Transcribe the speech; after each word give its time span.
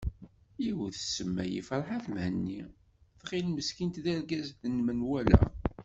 Yiwet 0.63 0.95
tsemma-yi 0.99 1.61
ferḥat 1.67 2.05
Mhenni 2.13 2.61
tɣil 3.19 3.47
meskint 3.51 3.97
d 4.03 4.05
argaz 4.13 4.47
n 4.67 4.75
menwala. 4.85 5.39